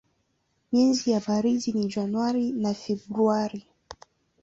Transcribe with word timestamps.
Miezi 0.71 1.11
ya 1.11 1.19
baridi 1.27 1.71
ni 1.73 1.87
Januari 1.87 2.45
na 2.61 2.73
Februari. 2.73 3.61